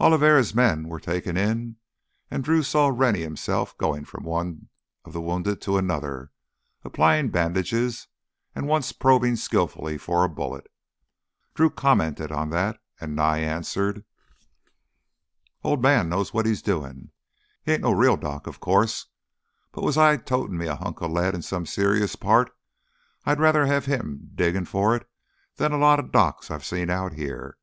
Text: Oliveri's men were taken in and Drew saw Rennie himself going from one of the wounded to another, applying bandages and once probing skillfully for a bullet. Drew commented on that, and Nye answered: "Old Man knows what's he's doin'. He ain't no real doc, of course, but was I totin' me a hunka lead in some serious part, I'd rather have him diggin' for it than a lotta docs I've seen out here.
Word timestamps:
Oliveri's 0.00 0.52
men 0.52 0.88
were 0.88 0.98
taken 0.98 1.36
in 1.36 1.76
and 2.28 2.42
Drew 2.42 2.64
saw 2.64 2.88
Rennie 2.88 3.22
himself 3.22 3.78
going 3.78 4.04
from 4.04 4.24
one 4.24 4.68
of 5.04 5.12
the 5.12 5.20
wounded 5.20 5.60
to 5.60 5.78
another, 5.78 6.32
applying 6.82 7.30
bandages 7.30 8.08
and 8.52 8.66
once 8.66 8.90
probing 8.90 9.36
skillfully 9.36 9.96
for 9.96 10.24
a 10.24 10.28
bullet. 10.28 10.66
Drew 11.54 11.70
commented 11.70 12.32
on 12.32 12.50
that, 12.50 12.80
and 13.00 13.14
Nye 13.14 13.38
answered: 13.38 14.04
"Old 15.62 15.80
Man 15.80 16.08
knows 16.08 16.34
what's 16.34 16.48
he's 16.48 16.62
doin'. 16.62 17.12
He 17.62 17.70
ain't 17.70 17.82
no 17.82 17.92
real 17.92 18.16
doc, 18.16 18.48
of 18.48 18.58
course, 18.58 19.06
but 19.70 19.84
was 19.84 19.96
I 19.96 20.16
totin' 20.16 20.58
me 20.58 20.66
a 20.66 20.74
hunka 20.74 21.06
lead 21.06 21.32
in 21.36 21.42
some 21.42 21.64
serious 21.64 22.16
part, 22.16 22.50
I'd 23.24 23.38
rather 23.38 23.66
have 23.66 23.84
him 23.84 24.32
diggin' 24.34 24.64
for 24.64 24.96
it 24.96 25.08
than 25.58 25.70
a 25.70 25.78
lotta 25.78 26.02
docs 26.02 26.50
I've 26.50 26.64
seen 26.64 26.90
out 26.90 27.12
here. 27.12 27.56